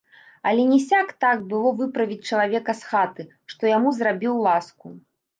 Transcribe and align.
Але 0.51 0.61
не 0.67 0.77
сяк-так 0.85 1.41
было 1.51 1.73
выправіць 1.81 2.27
чалавека 2.31 2.75
з 2.79 2.89
хаты, 2.93 3.25
што 3.53 3.69
яму 3.71 3.93
зрабіў 3.99 4.41
ласку. 4.49 4.87